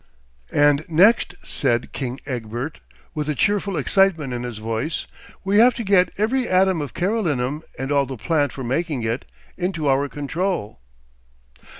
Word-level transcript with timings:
'And 0.51 0.83
next,' 0.89 1.35
said 1.43 1.91
King 1.93 2.19
Egbert, 2.25 2.79
with 3.13 3.29
a 3.29 3.35
cheerful 3.35 3.77
excitement 3.77 4.33
in 4.33 4.41
his 4.41 4.57
voice, 4.57 5.05
'we 5.43 5.59
have 5.59 5.75
to 5.75 5.83
get 5.83 6.11
every 6.17 6.49
atom 6.49 6.81
of 6.81 6.95
Carolinum 6.95 7.61
and 7.77 7.91
all 7.91 8.07
the 8.07 8.17
plant 8.17 8.51
for 8.51 8.63
making 8.63 9.03
it, 9.03 9.25
into 9.57 9.87
our 9.87 10.09
control.... 10.09 10.79